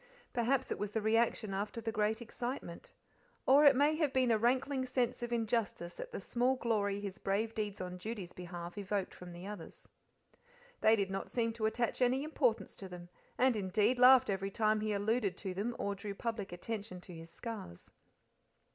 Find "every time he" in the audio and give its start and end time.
14.31-14.91